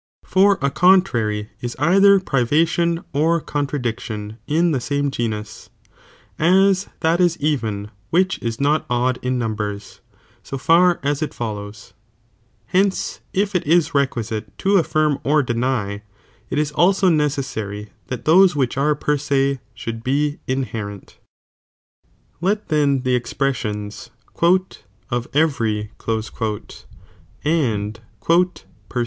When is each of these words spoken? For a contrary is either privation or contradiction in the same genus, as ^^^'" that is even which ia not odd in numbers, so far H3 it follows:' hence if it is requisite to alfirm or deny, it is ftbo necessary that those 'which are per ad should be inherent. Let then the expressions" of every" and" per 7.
For 0.25 0.57
a 0.63 0.71
contrary 0.71 1.49
is 1.61 1.75
either 1.77 2.19
privation 2.19 3.03
or 3.13 3.39
contradiction 3.39 4.39
in 4.47 4.71
the 4.71 4.79
same 4.79 5.11
genus, 5.11 5.69
as 6.39 6.85
^^^'" 6.85 6.87
that 7.01 7.21
is 7.21 7.37
even 7.37 7.91
which 8.09 8.41
ia 8.41 8.51
not 8.59 8.87
odd 8.89 9.19
in 9.21 9.37
numbers, 9.37 10.01
so 10.41 10.57
far 10.57 10.95
H3 11.03 11.21
it 11.21 11.33
follows:' 11.35 11.93
hence 12.73 13.19
if 13.31 13.53
it 13.53 13.63
is 13.67 13.93
requisite 13.93 14.57
to 14.57 14.69
alfirm 14.69 15.21
or 15.23 15.43
deny, 15.43 16.01
it 16.49 16.57
is 16.57 16.71
ftbo 16.71 17.13
necessary 17.13 17.91
that 18.07 18.25
those 18.25 18.55
'which 18.55 18.77
are 18.77 18.95
per 18.95 19.19
ad 19.29 19.59
should 19.75 20.03
be 20.03 20.39
inherent. 20.47 21.19
Let 22.41 22.69
then 22.69 23.01
the 23.01 23.13
expressions" 23.13 24.09
of 25.11 25.27
every" 25.35 25.91
and" 27.45 27.99
per 28.25 28.49
7. 28.89 28.99